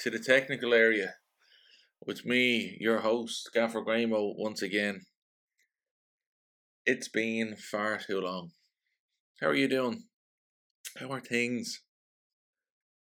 [0.00, 1.14] to the technical area
[2.06, 5.02] with me, your host, Gaffer Gramo, once again.
[6.86, 8.50] It's been far too long.
[9.40, 10.04] How are you doing?
[10.98, 11.82] How are things?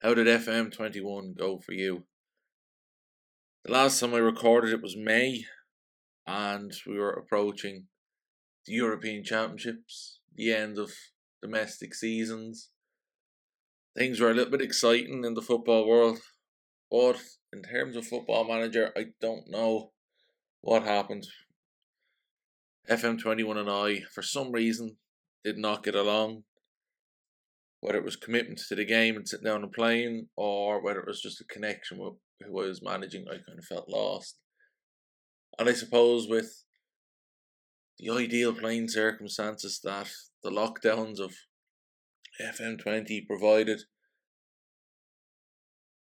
[0.01, 2.03] How did FM21 go for you?
[3.63, 5.45] The last time I recorded it was May,
[6.27, 7.87] and we were approaching
[8.65, 10.91] the European Championships, the end of
[11.41, 12.71] domestic seasons
[13.97, 16.19] things were a little bit exciting in the football world.
[16.93, 17.19] But
[17.51, 19.93] in terms of football manager, I don't know
[20.61, 21.25] what happened.
[22.87, 24.97] FM21 and I, for some reason,
[25.43, 26.43] did not get along.
[27.79, 31.07] Whether it was commitment to the game and sitting down and playing, or whether it
[31.07, 32.13] was just a connection with
[32.45, 34.37] who I was managing, I kind of felt lost.
[35.57, 36.63] And I suppose with
[37.97, 40.11] the ideal playing circumstances that
[40.43, 41.33] the lockdowns of
[42.39, 43.81] FM20 provided.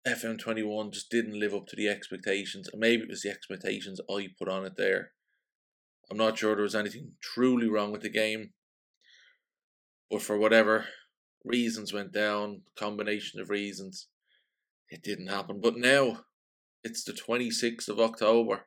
[0.09, 4.29] FM21 just didn't live up to the expectations, and maybe it was the expectations I
[4.39, 5.13] put on it there.
[6.11, 8.51] I'm not sure there was anything truly wrong with the game,
[10.11, 10.87] but for whatever
[11.45, 14.09] reasons went down, combination of reasons,
[14.91, 15.61] it didn't happen.
[15.61, 16.21] But now
[16.83, 18.67] it's the 26th of October,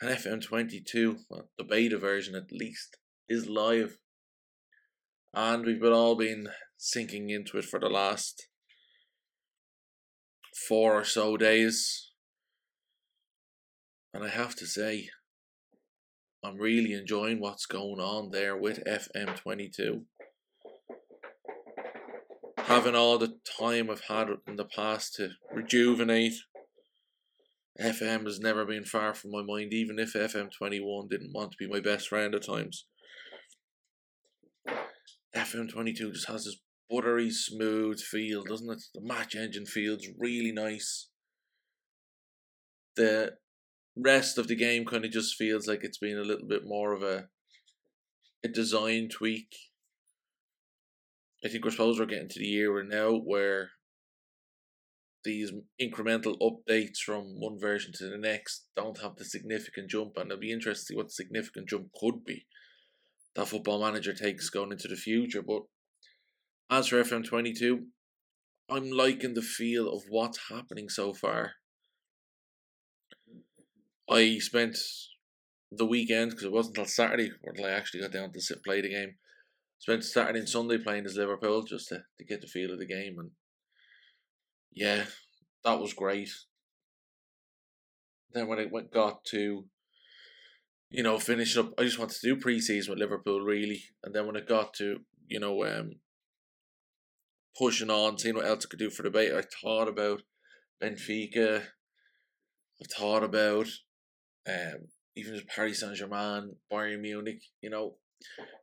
[0.00, 2.96] and FM22, well, the beta version at least,
[3.28, 3.98] is live
[5.34, 8.46] and we've been all been sinking into it for the last
[10.54, 12.10] four or so days.
[14.12, 15.08] And I have to say,
[16.44, 20.02] I'm really enjoying what's going on there with FM22.
[22.58, 26.34] Having all the time I've had in the past to rejuvenate.
[27.80, 31.66] FM has never been far from my mind, even if FM21 didn't want to be
[31.66, 32.86] my best friend at times.
[35.34, 36.56] FM22 just has this
[36.90, 38.82] buttery smooth feel, doesn't it?
[38.94, 41.08] The match engine feels really nice.
[42.96, 43.34] The
[43.96, 46.92] rest of the game kind of just feels like it's been a little bit more
[46.92, 47.28] of a
[48.44, 49.54] a design tweak.
[51.44, 53.70] I think we're supposed we're getting to the era now where
[55.24, 60.30] these incremental updates from one version to the next don't have the significant jump, and
[60.30, 62.46] it'll be interesting to see what the significant jump could be
[63.34, 65.42] that football manager takes going into the future.
[65.42, 65.62] But
[66.70, 67.84] as for FM22,
[68.70, 71.52] I'm liking the feel of what's happening so far.
[74.10, 74.76] I spent
[75.70, 78.80] the weekend because it wasn't until Saturday until I actually got down to sit play
[78.80, 79.16] the game.
[79.78, 82.86] Spent Saturday and Sunday playing as Liverpool just to, to get the feel of the
[82.86, 83.30] game and
[84.72, 85.04] yeah,
[85.64, 86.30] that was great.
[88.32, 89.64] Then when it went got to
[90.94, 91.72] you know, finishing up.
[91.76, 95.00] I just wanted to do pre-season with Liverpool really, and then when it got to
[95.26, 95.96] you know um
[97.56, 100.22] pushing on, seeing what else I could do for the beta, I thought about
[100.82, 101.62] Benfica.
[101.62, 103.68] I thought about
[104.46, 107.42] um even Paris Saint Germain, Bayern Munich.
[107.60, 107.96] You know,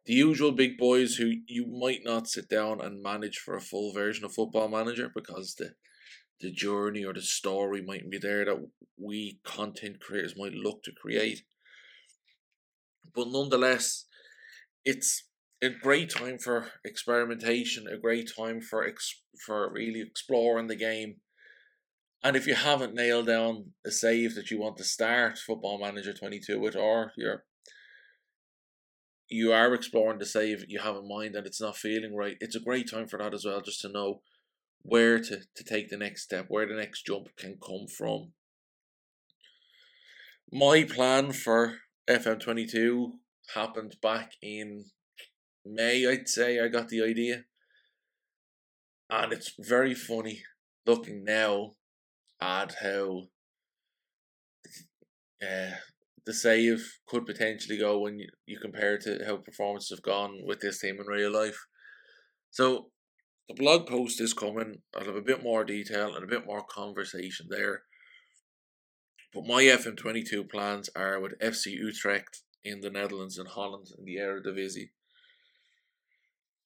[0.06, 3.94] the usual big boys who you might not sit down and manage for a full
[3.94, 5.76] version of Football Manager because the
[6.42, 10.92] the journey or the story mightn't be there that we content creators might look to
[10.92, 11.44] create.
[13.14, 14.06] But nonetheless,
[14.84, 15.24] it's
[15.62, 21.18] a great time for experimentation, a great time for ex- for really exploring the game.
[22.24, 26.14] And if you haven't nailed down a save that you want to start Football Manager
[26.14, 27.46] 22 with, or you're
[29.28, 32.56] you are exploring the save you have in mind and it's not feeling right, it's
[32.56, 34.22] a great time for that as well, just to know
[34.82, 38.34] where to, to take the next step, where the next jump can come from.
[40.52, 41.78] My plan for
[42.10, 43.12] FM22
[43.56, 44.86] happened back in
[45.66, 46.60] May, I'd say.
[46.60, 47.44] I got the idea.
[49.10, 50.44] And it's very funny
[50.86, 51.74] looking now
[52.42, 53.24] at how
[55.42, 55.76] uh,
[56.26, 60.60] the save could potentially go when you, you compare to how performances have gone with
[60.62, 61.66] this team in real life.
[62.50, 62.92] So
[63.48, 64.82] the blog post is coming.
[64.96, 67.84] I'll have a bit more detail and a bit more conversation there.
[69.34, 74.18] But my FM22 plans are with FC Utrecht in the Netherlands and Holland in the
[74.18, 74.90] Eredivisie.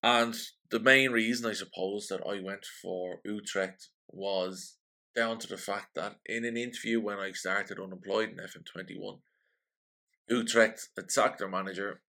[0.06, 0.36] And
[0.70, 4.78] the main reason, I suppose, that I went for Utrecht was
[5.16, 9.22] down to the fact that in an interview when I started unemployed in FM21,
[10.30, 12.02] Utrecht had sacked their manager.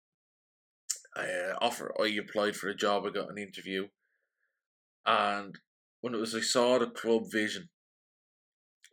[1.17, 3.89] I uh, offer I applied for a job, I got an interview,
[5.07, 5.59] and
[6.03, 7.71] when it was I saw the club vision,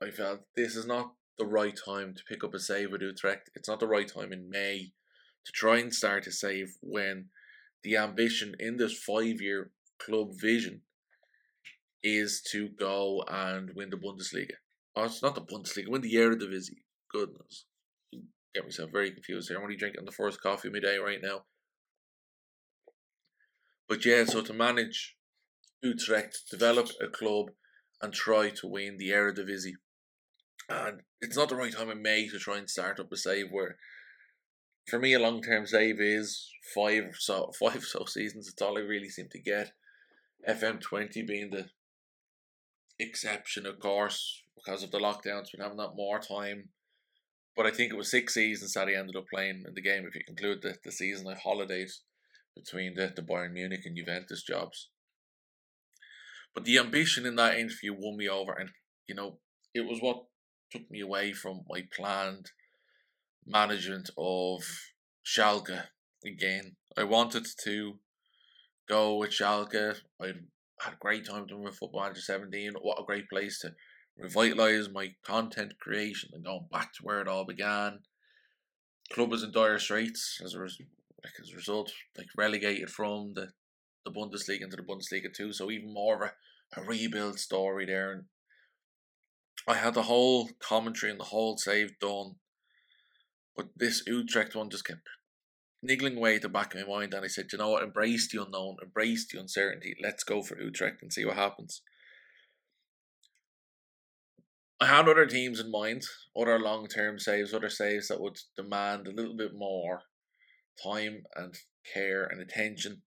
[0.01, 3.49] I felt this is not the right time to pick up a save with Utrecht.
[3.53, 4.93] It's not the right time in May
[5.45, 7.25] to try and start a save when
[7.83, 10.81] the ambition in this five year club vision
[12.03, 14.55] is to go and win the Bundesliga.
[14.95, 16.83] Oh, it's not the Bundesliga, win the Eredivisie.
[17.11, 17.65] Goodness.
[18.53, 19.57] Get myself very confused here.
[19.57, 21.45] I'm only drinking the first coffee of my day right now.
[23.87, 25.15] But yeah, so to manage
[25.81, 27.47] Utrecht, develop a club
[28.01, 29.73] and try to win the Eredivisie.
[30.69, 33.47] And it's not the right time in May to try and start up a save
[33.51, 33.77] where
[34.87, 38.47] for me a long term save is five so five so seasons.
[38.47, 39.71] It's all I really seem to get.
[40.47, 41.69] FM twenty being the
[42.99, 46.69] exception, of course, because of the lockdowns, been having that more time.
[47.55, 50.05] But I think it was six seasons that he ended up playing in the game
[50.07, 51.91] if you include the, the season I holidayed
[52.55, 54.89] between the, the Bayern Munich and Juventus jobs.
[56.53, 58.69] But the ambition in that interview won me over, and
[59.07, 59.39] you know,
[59.73, 60.25] it was what
[60.71, 62.51] took me away from my planned
[63.45, 64.63] management of
[65.25, 65.83] Schalke
[66.25, 66.75] again.
[66.97, 67.99] I wanted to
[68.87, 69.95] go with Schalke.
[70.21, 70.27] I
[70.79, 72.73] had a great time doing with Football Manager 17.
[72.81, 73.73] What a great place to
[74.17, 77.99] revitalize my content creation and going back to where it all began.
[79.11, 80.81] Club was in dire straits as a, res-
[81.41, 83.49] as a result, like relegated from the,
[84.05, 85.53] the Bundesliga into the Bundesliga two.
[85.53, 88.11] So even more of a, a rebuild story there.
[88.11, 88.23] And
[89.67, 92.35] I had the whole commentary and the whole save done.
[93.55, 95.01] But this Utrecht one just kept
[95.81, 97.13] niggling away at the back of my mind.
[97.13, 99.95] And I said, you know what, embrace the unknown, embrace the uncertainty.
[100.01, 101.81] Let's go for Utrecht and see what happens.
[104.79, 106.03] I had other teams in mind,
[106.37, 110.01] other long term saves, other saves that would demand a little bit more
[110.83, 111.55] time and
[111.93, 113.03] care and attention.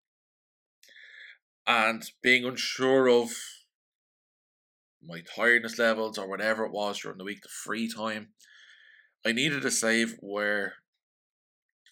[1.66, 3.30] And being unsure of
[5.04, 8.28] my tiredness levels or whatever it was during the week, the free time,
[9.26, 10.74] I needed a save where,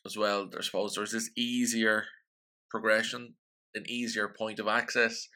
[0.06, 2.04] as well, I suppose there's this easier
[2.70, 3.34] progression,
[3.74, 5.28] an easier point of access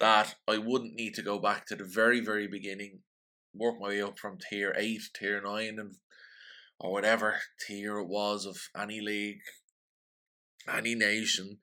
[0.00, 3.00] that I wouldn't need to go back to the very, very beginning
[3.54, 5.94] work my way up from tier eight, tier nine, and
[6.78, 7.36] or whatever
[7.66, 9.40] tier it was of any league,
[10.70, 11.58] any nation,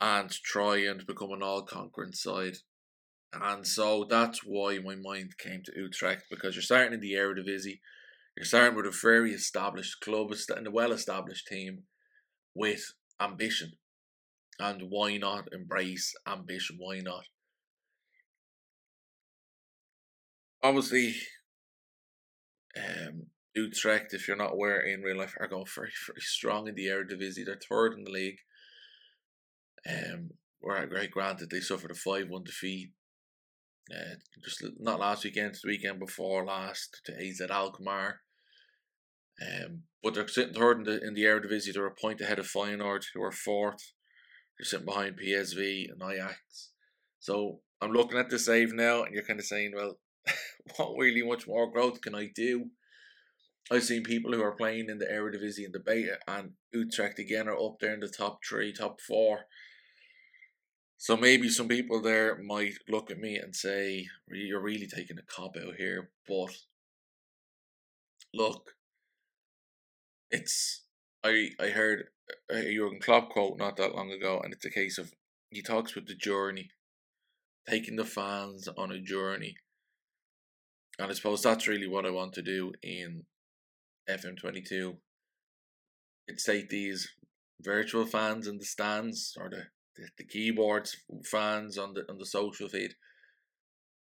[0.00, 2.58] and try and become an all conquering side.
[3.32, 7.80] And so that's why my mind came to Utrecht because you're starting in the Eredivisie,
[8.36, 11.84] you're starting with a very established club and a well established team
[12.54, 12.84] with
[13.20, 13.72] ambition.
[14.58, 16.76] And why not embrace ambition?
[16.78, 17.24] Why not?
[20.66, 21.14] obviously,
[22.76, 26.74] um, Utrecht, if you're not aware in real life, are going very, very strong in
[26.74, 27.46] the Eredivisie.
[27.46, 28.38] They're third in the league.
[29.88, 30.30] Um,
[30.60, 32.90] where great granted they suffered a five one defeat.
[33.94, 38.20] Uh, just not last weekend, the weekend before last to AZ Alkmaar.
[39.40, 41.74] Um, but they're sitting third in the in the Eredivisie.
[41.74, 43.92] They're a point ahead of Feyenoord, who are fourth.
[44.58, 46.70] They're sitting behind PSV and Ajax.
[47.18, 49.98] So I'm looking at the save now, and you're kind of saying, well,
[50.76, 52.70] what really much more growth can I do?
[53.70, 57.48] I've seen people who are playing in the Eredivisie and the Beta, and Utrecht again
[57.48, 59.46] are up there in the top three, top four.
[60.98, 65.22] So maybe some people there might look at me and say, "You're really taking a
[65.22, 66.56] cop out here." But
[68.32, 68.75] look,
[70.30, 70.84] it's
[71.24, 72.04] I I heard
[72.52, 75.12] uh, a Jurgen Klopp quote not that long ago, and it's a case of
[75.50, 76.70] he talks about the journey,
[77.68, 79.56] taking the fans on a journey
[80.98, 83.24] and I suppose that's really what I want to do in
[84.08, 84.96] FM22.
[86.28, 87.08] It's take these
[87.60, 89.64] virtual fans in the stands or the,
[89.96, 92.94] the, the keyboards fans on the on the social feed.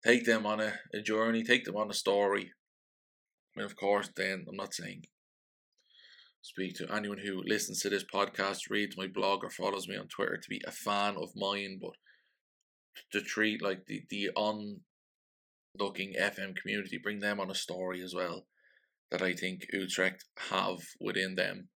[0.05, 2.51] Take them on a, a journey, take them on a story.
[3.55, 5.05] And of course then I'm not saying
[6.43, 10.07] speak to anyone who listens to this podcast, reads my blog or follows me on
[10.07, 11.93] Twitter to be a fan of mine, but
[13.13, 14.81] to treat like the, the on
[15.79, 18.45] looking FM community, bring them on a story as well
[19.09, 21.69] that I think Utrecht have within them,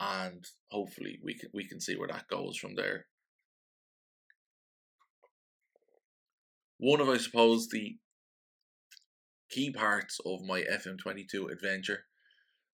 [0.00, 3.06] and hopefully we can we can see where that goes from there.
[6.78, 7.98] One of I suppose the
[9.48, 12.06] key parts of my FM twenty two adventure,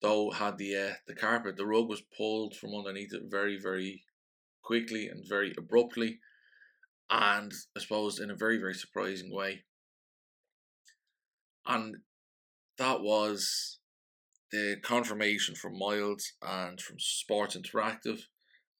[0.01, 4.03] though, had the uh, the carpet, the rug was pulled from underneath it very very
[4.63, 6.19] quickly and very abruptly,
[7.09, 9.63] and I suppose in a very very surprising way.
[11.65, 11.97] And
[12.77, 13.79] that was
[14.51, 18.19] the confirmation from Miles and from Sports Interactive,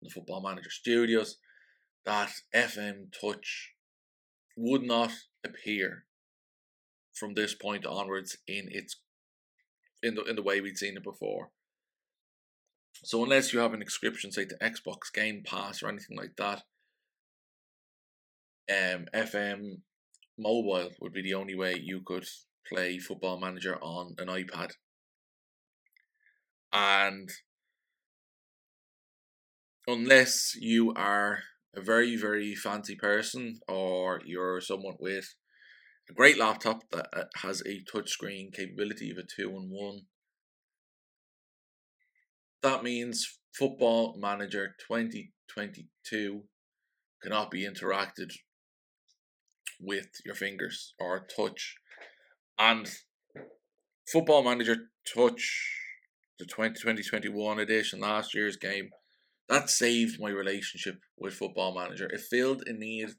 [0.02, 1.38] and the Football Manager Studios,
[2.06, 3.74] that FM Touch
[4.58, 5.12] would not
[5.44, 6.06] appear
[7.14, 9.00] from this point onwards in its
[10.04, 11.50] in the in the way we'd seen it before.
[13.04, 16.62] So unless you have an subscription, say to Xbox Game Pass or anything like that,
[18.70, 19.82] um, FM
[20.38, 22.26] mobile would be the only way you could
[22.68, 24.72] play Football Manager on an iPad.
[26.72, 27.30] And
[29.88, 31.40] unless you are
[31.76, 35.36] a very, very fancy person or you're someone with
[36.10, 40.02] a great laptop that uh, has a touchscreen capability of a 2 in 1,
[42.62, 46.44] that means Football Manager 2022
[47.22, 48.32] cannot be interacted
[49.80, 51.76] with your fingers or touch.
[52.58, 52.90] And
[54.12, 54.76] Football Manager
[55.14, 55.72] Touch,
[56.40, 58.90] the 2020 edition, last year's game,
[59.50, 62.08] that saved my relationship with Football Manager.
[62.08, 63.10] It filled a need,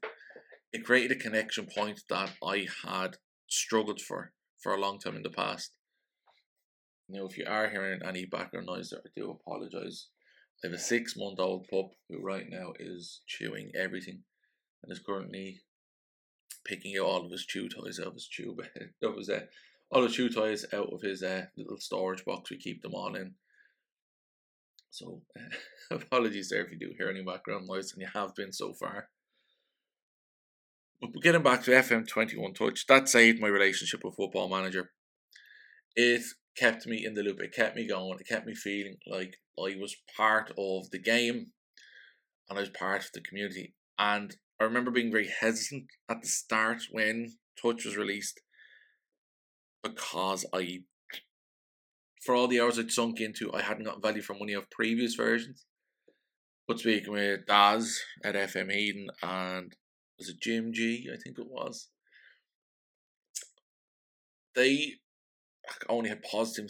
[0.75, 3.15] it created a connection point that I had
[3.47, 5.71] struggled for for a long time in the past.
[7.07, 10.07] Now, if you are hearing any background noise, I do apologize.
[10.61, 14.23] I have a six month old pup who right now is chewing everything
[14.83, 15.61] and is currently
[16.65, 18.57] picking out all of his chew toys out of his chew
[19.01, 19.45] that was uh,
[19.91, 23.15] all the chew toys out of his uh, little storage box we keep them all
[23.15, 23.35] in.
[24.89, 25.55] So uh,
[25.95, 29.07] apologies there if you do hear any background noise and you have been so far.
[31.01, 34.91] But getting back to FM21 Touch, that saved my relationship with Football Manager.
[35.95, 36.23] It
[36.57, 37.41] kept me in the loop.
[37.41, 38.17] It kept me going.
[38.19, 41.47] It kept me feeling like I was part of the game
[42.49, 43.73] and I was part of the community.
[43.97, 48.41] And I remember being very hesitant at the start when Touch was released
[49.83, 50.79] because I,
[52.23, 55.15] for all the hours I'd sunk into, I hadn't got value for money of previous
[55.15, 55.65] versions.
[56.67, 59.75] But speaking with Daz at FM Eden and
[60.17, 61.11] was it GMG?
[61.11, 61.89] I think it was.
[64.55, 64.93] They
[65.89, 66.69] only had positive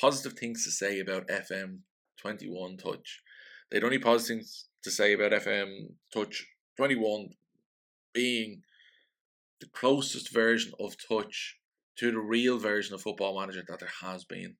[0.00, 1.80] positive things to say about FM
[2.20, 3.22] twenty one touch.
[3.70, 7.30] They had only positive things to say about FM touch twenty one
[8.12, 8.62] being
[9.60, 11.58] the closest version of touch
[11.98, 14.56] to the real version of football manager that there has been.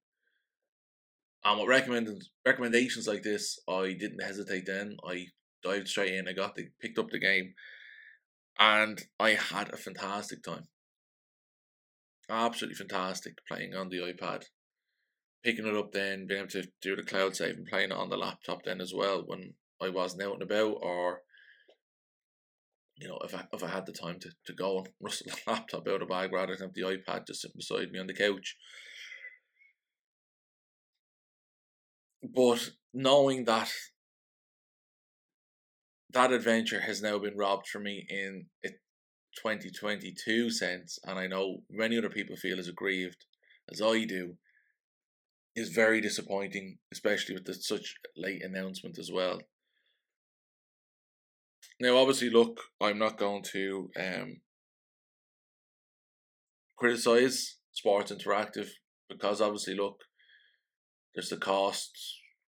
[1.44, 4.96] And with recommended recommendations like this, I didn't hesitate then.
[5.06, 5.26] I
[5.62, 7.54] dived straight in, I got the picked up the game
[8.58, 10.68] and I had a fantastic time
[12.28, 14.44] absolutely fantastic playing on the iPad.
[15.44, 18.08] Picking it up then, being able to do the cloud save and playing it on
[18.08, 21.20] the laptop then as well when I wasn't out and about or
[22.96, 25.50] you know, if I if I had the time to, to go and rustle the
[25.50, 28.14] laptop out of bag rather than have the iPad just sitting beside me on the
[28.14, 28.56] couch.
[32.22, 33.70] But knowing that
[36.10, 38.80] that adventure has now been robbed from me in it
[39.36, 43.24] 2022 sense, and I know many other people feel as aggrieved
[43.70, 44.36] as I do,
[45.54, 49.40] is very disappointing, especially with the, such late announcement as well.
[51.80, 54.40] Now, obviously, look, I'm not going to um,
[56.78, 58.68] criticize Sports Interactive
[59.08, 60.00] because obviously, look,
[61.14, 61.90] there's the cost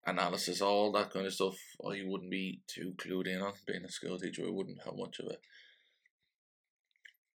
[0.07, 1.57] analysis, all that kind of stuff.
[1.85, 4.43] I wouldn't be too clued in on being a school teacher.
[4.47, 5.41] I wouldn't have much of it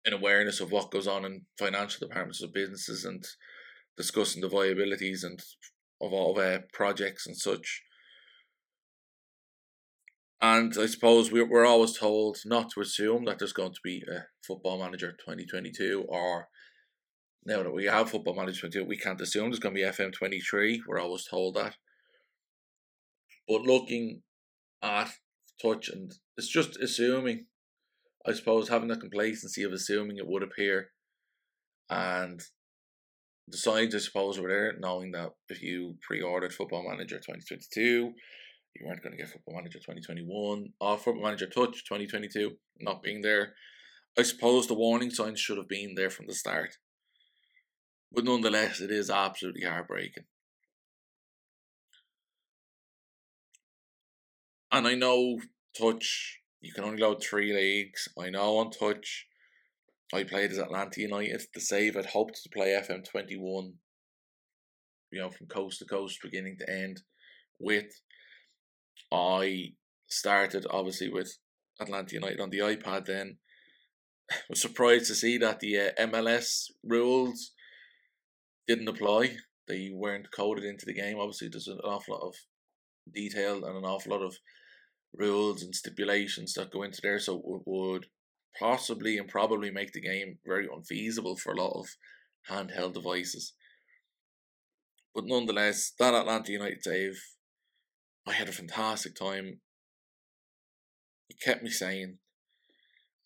[0.05, 3.25] an awareness of what goes on in financial departments of businesses and
[3.97, 5.41] discussing the viabilities and
[6.01, 7.83] of all their projects and such.
[10.43, 14.03] And I suppose we're, we're always told not to assume that there's going to be
[14.11, 16.49] a football manager 2022 or
[17.47, 20.13] now that we have football manager 22, we can't assume there's going to be FM
[20.13, 20.83] 23.
[20.87, 21.77] We're always told that.
[23.49, 24.23] But looking
[24.83, 25.11] at
[25.61, 27.47] touch and it's just assuming
[28.27, 30.89] I suppose having the complacency of assuming it would appear,
[31.91, 32.41] and
[33.47, 37.67] the signs I suppose were there, knowing that if you pre-ordered Football Manager twenty twenty
[37.73, 38.15] two,
[38.75, 42.07] you weren't going to get Football Manager twenty twenty one or Football Manager Touch twenty
[42.07, 43.55] twenty two not being there.
[44.19, 46.77] I suppose the warning signs should have been there from the start,
[48.11, 50.25] but nonetheless, it is absolutely heartbreaking.
[54.75, 55.39] And I know
[55.79, 58.09] Touch you can only load three leagues.
[58.19, 59.27] I know on touch.
[60.15, 61.43] I played as Atlanta United.
[61.53, 63.75] The save I'd hoped to play FM twenty one.
[65.13, 67.03] You know, from coast to coast, beginning to end.
[67.61, 68.01] With
[69.13, 69.75] I
[70.09, 71.37] started obviously with
[71.79, 73.05] Atlanta United on the iPad.
[73.05, 73.37] Then
[74.33, 77.53] I was surprised to see that the uh, MLS rules
[78.67, 79.37] didn't apply.
[79.69, 81.19] They weren't coded into the game.
[81.21, 82.35] Obviously, there's an awful lot of
[83.13, 84.39] detail and an awful lot of
[85.17, 88.07] rules and stipulations that go into there, so it would
[88.59, 91.87] possibly and probably make the game very unfeasible for a lot of
[92.51, 93.55] handheld devices.
[95.15, 97.21] But nonetheless, that Atlanta United save,
[98.27, 99.61] I had a fantastic time.
[101.29, 102.19] It kept me sane.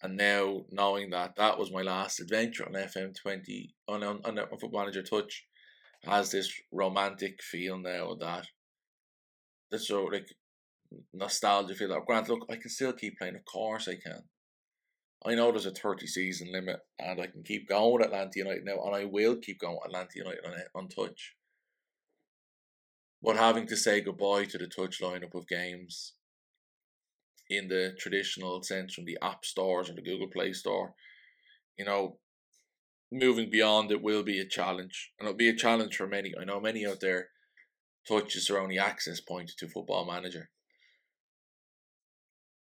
[0.03, 4.83] And now knowing that that was my last adventure on FM20 on on, on, Football
[4.83, 5.45] Manager Touch
[6.05, 8.47] has this romantic feel now that
[9.81, 10.29] sort of like
[11.13, 14.23] nostalgia feel that Grant look I can still keep playing of course I can
[15.27, 18.65] I know there's a 30 season limit and I can keep going with Atlanta United
[18.65, 21.35] now and I will keep going with Atlanta United on, on touch
[23.23, 26.15] but having to say goodbye to the touch lineup of games
[27.51, 30.95] in the traditional sense from the app stores and the Google Play Store,
[31.77, 32.19] you know,
[33.11, 35.13] moving beyond it will be a challenge.
[35.19, 36.35] And it'll be a challenge for many.
[36.39, 37.29] I know many out there
[38.07, 40.51] touch is their only access point to football manager.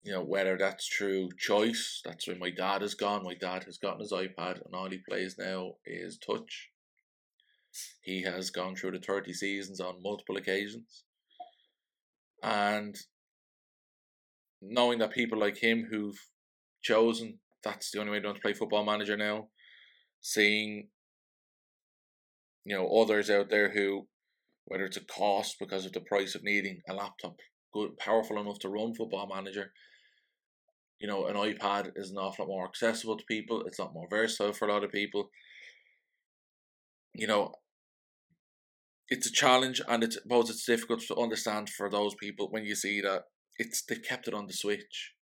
[0.07, 3.25] You know, whether that's true choice, that's where my dad has gone.
[3.25, 6.69] My dad has gotten his iPad and all he plays now is touch.
[8.03, 11.03] He has gone through the 30 seasons on multiple occasions.
[12.41, 12.95] And
[14.61, 16.17] knowing that people like him who've
[16.81, 19.49] chosen that's the only way to play football manager now,
[20.21, 20.87] seeing
[22.63, 24.07] you know others out there who
[24.63, 27.35] whether it's a cost because of the price of needing a laptop
[27.73, 29.73] good powerful enough to run football manager
[30.99, 33.93] you know an ipad is an awful lot more accessible to people it's a lot
[33.93, 35.29] more versatile for a lot of people
[37.13, 37.53] you know
[39.09, 42.75] it's a challenge and it's both it's difficult to understand for those people when you
[42.75, 43.23] see that
[43.57, 45.13] it's they've kept it on the Switch.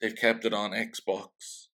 [0.00, 1.68] They've kept it on Xbox.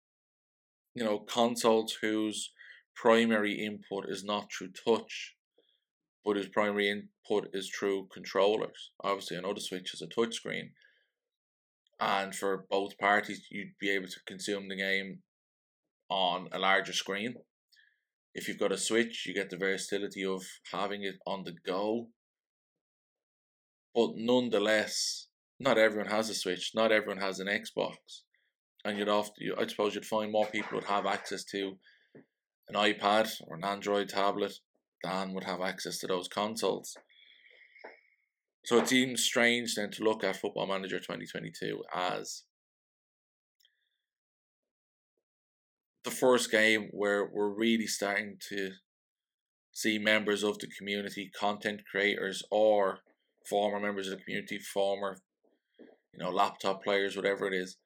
[0.95, 2.51] You know, consoles whose
[2.95, 5.35] primary input is not through touch,
[6.23, 8.91] but whose primary input is through controllers.
[9.03, 10.71] Obviously, I know the Switch is a touchscreen,
[11.99, 15.19] and for both parties, you'd be able to consume the game
[16.09, 17.35] on a larger screen.
[18.33, 22.09] If you've got a Switch, you get the versatility of having it on the go
[23.95, 25.27] but nonetheless,
[25.57, 26.73] not everyone has a Switch.
[26.75, 27.95] Not everyone has an Xbox,
[28.83, 31.77] and you'd often, I suppose, you'd find more people would have access to
[32.67, 34.53] an iPad or an Android tablet
[35.01, 36.97] than would have access to those consoles.
[38.65, 42.45] So it seems strange then to look at Football Manager 2022 as
[46.03, 48.71] the first game where we're really starting to
[49.71, 53.01] see members of the community, content creators, or
[53.47, 55.17] former members of the community, former,
[55.79, 57.77] you know, laptop players, whatever it is,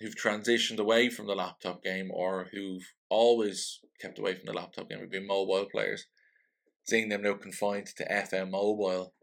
[0.00, 4.88] who've transitioned away from the laptop game or who've always kept away from the laptop
[4.88, 6.06] game, have been mobile players,
[6.82, 9.14] seeing them now confined to FM mobile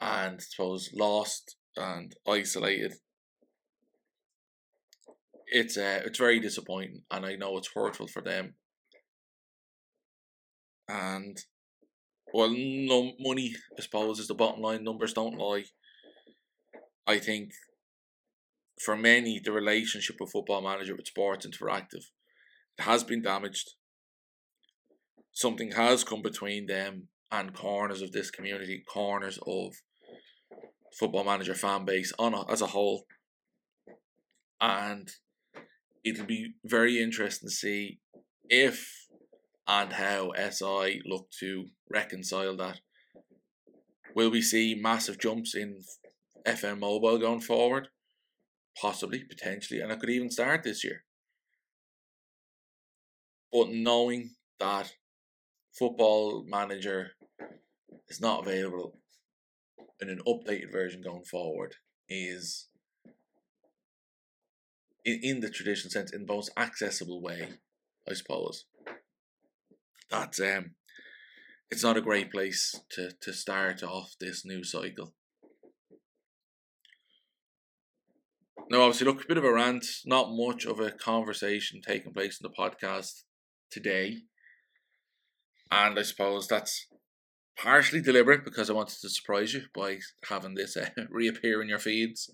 [0.00, 2.94] and suppose lost and isolated.
[5.46, 8.54] It's uh, it's very disappointing, and I know it's hurtful for them.
[10.88, 11.36] And
[12.32, 14.84] well, no money, I suppose, is the bottom line.
[14.84, 15.64] Numbers don't lie.
[17.06, 17.50] I think
[18.80, 22.04] for many, the relationship of Football Manager with Sports Interactive
[22.78, 23.72] has been damaged.
[25.32, 29.74] Something has come between them and corners of this community, corners of
[30.98, 33.04] Football Manager fan base on a, as a whole.
[34.60, 35.10] And
[36.04, 38.00] it'll be very interesting to see
[38.48, 39.06] if
[39.66, 42.80] and how SI look to reconcile that.
[44.14, 45.80] Will we see massive jumps in
[46.46, 47.88] FM mobile going forward?
[48.80, 51.04] Possibly, potentially, and it could even start this year.
[53.52, 54.94] But knowing that
[55.78, 57.12] Football Manager
[58.08, 58.99] is not available
[60.00, 61.76] in an updated version going forward
[62.08, 62.68] is
[65.04, 67.54] in, in the traditional sense in the most accessible way,
[68.08, 68.64] I suppose
[70.10, 70.72] that's um
[71.70, 75.14] it's not a great place to, to start off this new cycle.
[78.68, 82.40] Now, obviously, look, a bit of a rant, not much of a conversation taking place
[82.40, 83.22] in the podcast
[83.70, 84.22] today.
[85.70, 86.86] And I suppose that's
[87.62, 91.78] partially deliberate because I wanted to surprise you by having this uh, reappear in your
[91.78, 92.30] feeds,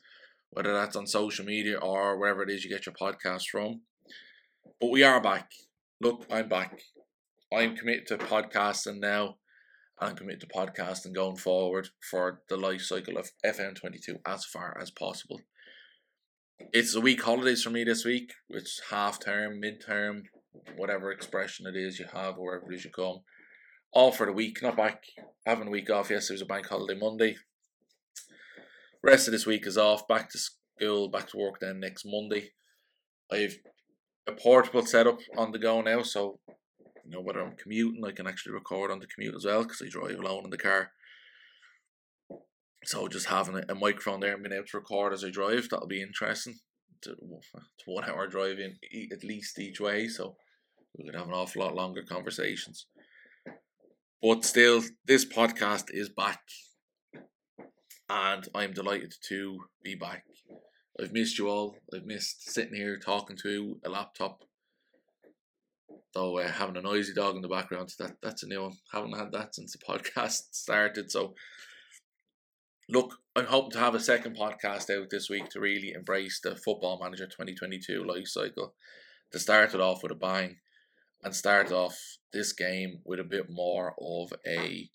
[0.50, 3.82] whether that's on social media or wherever it is you get your podcast from.
[4.80, 5.50] But we are back.
[6.00, 6.80] Look, I'm back.
[7.52, 9.36] I'm committed to podcasting now.
[9.98, 14.90] I'm committed to podcasting going forward for the life cycle of FM22 as far as
[14.90, 15.40] possible.
[16.72, 20.24] It's a week holidays for me this week, which half term, mid term,
[20.76, 23.20] whatever expression it is you have, wherever it is you come.
[23.96, 25.04] All for the week, not back
[25.46, 26.10] having a week off.
[26.10, 27.36] Yesterday was a bank holiday Monday.
[29.02, 30.06] Rest of this week is off.
[30.06, 32.50] Back to school, back to work then next Monday.
[33.32, 33.56] I've
[34.26, 36.40] a portable setup on the go now, so
[37.06, 39.80] you know, whether I'm commuting, I can actually record on the commute as well because
[39.80, 40.90] I drive alone in the car.
[42.84, 45.86] So just having a, microphone there and being able to record as I drive, that'll
[45.86, 46.58] be interesting.
[47.00, 48.76] to, to one hour drive in
[49.10, 50.36] at least each way, so
[50.98, 52.88] we could have an awful lot longer conversations.
[54.22, 56.40] But still, this podcast is back,
[58.08, 60.24] and I'm delighted to be back.
[60.98, 61.76] I've missed you all.
[61.94, 64.40] I've missed sitting here talking to a laptop.
[66.14, 68.78] Though uh, having a noisy dog in the background, that that's a new one.
[68.90, 71.10] Haven't had that since the podcast started.
[71.10, 71.34] So,
[72.88, 76.56] look, I'm hoping to have a second podcast out this week to really embrace the
[76.56, 78.74] Football Manager 2022 life cycle.
[79.32, 80.56] To start it off with a bang
[81.22, 81.98] and start off
[82.32, 84.88] this game with a bit more of a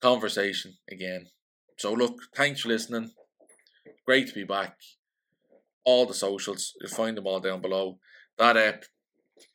[0.00, 1.26] conversation again.
[1.78, 3.10] So, look, thanks for listening.
[4.06, 4.76] Great to be back.
[5.84, 7.98] All the socials, you'll find them all down below.
[8.38, 8.84] That app,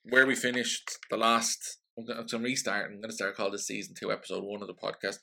[0.03, 2.91] where we finished the last, I'm going to restart.
[2.91, 5.17] I'm going to start call this season two, episode one of the podcast.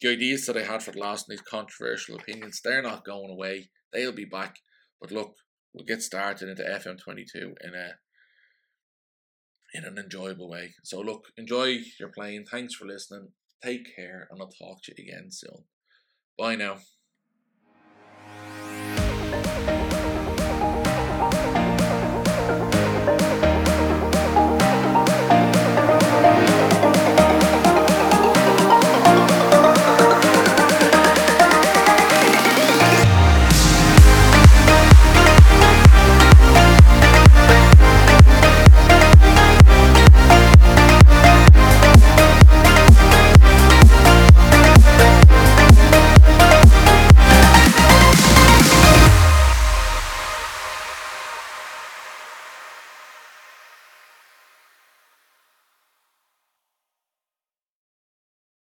[0.00, 3.70] The ideas that I had for the last these controversial opinions, they're not going away.
[3.92, 4.56] They'll be back.
[5.00, 5.34] But look,
[5.72, 7.92] we'll get started into FM22 in a
[9.74, 10.74] in an enjoyable way.
[10.82, 12.46] So look, enjoy your playing.
[12.46, 13.28] Thanks for listening.
[13.62, 15.64] Take care, and I'll talk to you again soon.
[16.38, 16.78] Bye now.